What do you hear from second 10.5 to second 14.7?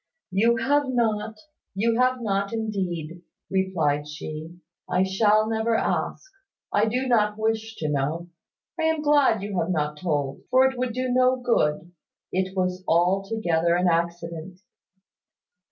it would do no good. It was altogether an accident."